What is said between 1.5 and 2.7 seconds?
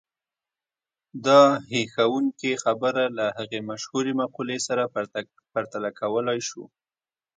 هيښوونکې